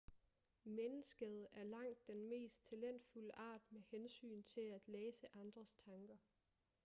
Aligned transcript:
mennesket 0.63 1.47
er 1.51 1.63
langt 1.63 2.07
den 2.07 2.29
mest 2.29 2.65
talentfulde 2.65 3.31
art 3.35 3.61
med 3.69 3.81
hensyn 3.91 4.43
til 4.43 4.61
at 4.61 4.87
læse 4.87 5.27
andres 5.35 5.75
tanker 5.75 6.15